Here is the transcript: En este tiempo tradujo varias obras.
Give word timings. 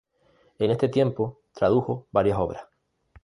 En 0.57 0.71
este 0.71 0.89
tiempo 0.89 1.41
tradujo 1.53 2.07
varias 2.09 2.39
obras. 2.39 2.63